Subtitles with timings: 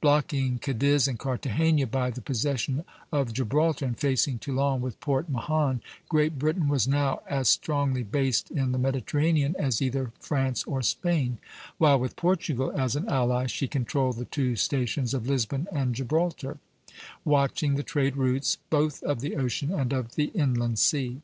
[0.00, 5.80] Blocking Cadiz and Cartagena by the possession of Gibraltar, and facing Toulon with Port Mahon,
[6.08, 11.38] Great Britain was now as strongly based in the Mediterranean as either France or Spain;
[11.78, 16.58] while, with Portugal as an ally, she controlled the two stations of Lisbon and Gibraltar,
[17.24, 21.22] watching the trade routes both of the ocean and of the inland sea.